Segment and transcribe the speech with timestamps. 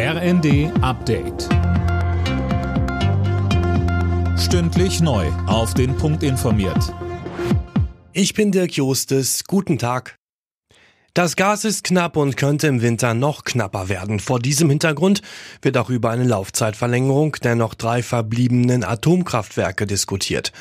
[0.00, 1.48] RND Update.
[4.38, 5.26] Stündlich neu.
[5.48, 6.94] Auf den Punkt informiert.
[8.12, 9.42] Ich bin Dirk Jostes.
[9.42, 10.14] Guten Tag.
[11.14, 14.20] Das Gas ist knapp und könnte im Winter noch knapper werden.
[14.20, 15.20] Vor diesem Hintergrund
[15.62, 20.52] wird auch über eine Laufzeitverlängerung der noch drei verbliebenen Atomkraftwerke diskutiert.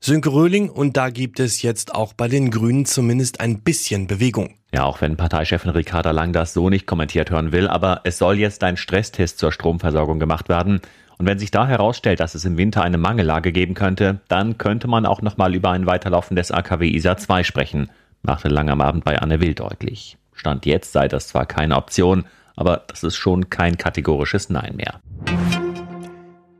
[0.00, 4.54] Sönke Röhling und da gibt es jetzt auch bei den Grünen zumindest ein bisschen Bewegung.
[4.72, 8.38] Ja, auch wenn Parteichefin Ricarda Lang das so nicht kommentiert hören will, aber es soll
[8.38, 10.80] jetzt ein Stresstest zur Stromversorgung gemacht werden.
[11.18, 14.86] Und wenn sich da herausstellt, dass es im Winter eine Mangellage geben könnte, dann könnte
[14.86, 17.90] man auch nochmal über ein Weiterlaufen des AKW ISA 2 sprechen,
[18.22, 20.16] machte Lang am Abend bei Anne Will deutlich.
[20.32, 25.00] Stand jetzt sei das zwar keine Option, aber das ist schon kein kategorisches Nein mehr.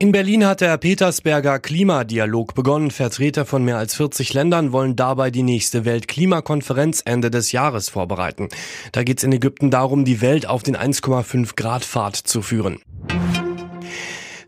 [0.00, 2.92] In Berlin hat der Petersberger Klimadialog begonnen.
[2.92, 8.48] Vertreter von mehr als 40 Ländern wollen dabei die nächste Weltklimakonferenz Ende des Jahres vorbereiten.
[8.92, 12.78] Da geht es in Ägypten darum, die Welt auf den 1,5 Grad Pfad zu führen.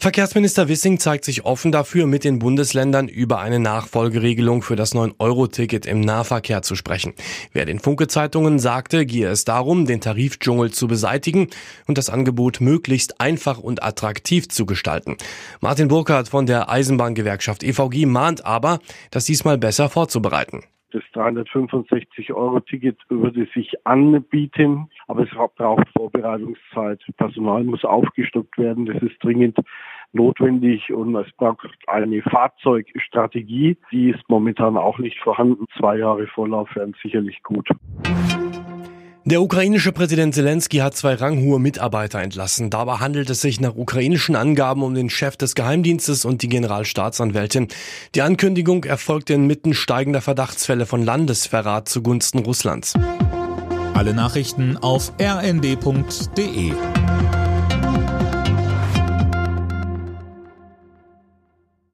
[0.03, 5.85] Verkehrsminister Wissing zeigt sich offen dafür, mit den Bundesländern über eine Nachfolgeregelung für das 9-Euro-Ticket
[5.85, 7.13] im Nahverkehr zu sprechen.
[7.53, 11.49] Wer den Funke-Zeitungen sagte, gehe es darum, den Tarifdschungel zu beseitigen
[11.87, 15.19] und das Angebot möglichst einfach und attraktiv zu gestalten.
[15.61, 18.79] Martin Burkhardt von der Eisenbahngewerkschaft EVG mahnt aber,
[19.11, 20.63] das diesmal besser vorzubereiten.
[20.93, 27.01] Das 365-Euro-Ticket würde sich anbieten, aber es braucht Vorbereitungszeit.
[27.17, 28.87] Personal muss aufgestockt werden.
[28.87, 29.57] Das ist dringend
[30.13, 33.77] notwendig und es braucht eine Fahrzeugstrategie.
[33.93, 35.67] Die ist momentan auch nicht vorhanden.
[35.79, 37.69] Zwei Jahre Vorlauf wären sicherlich gut.
[39.27, 42.71] Der ukrainische Präsident Zelensky hat zwei ranghohe Mitarbeiter entlassen.
[42.71, 47.69] Dabei handelt es sich nach ukrainischen Angaben um den Chef des Geheimdienstes und die Generalstaatsanwältin.
[48.15, 52.95] Die Ankündigung erfolgte inmitten steigender Verdachtsfälle von Landesverrat zugunsten Russlands.
[53.95, 56.73] Alle Nachrichten auf rnd.de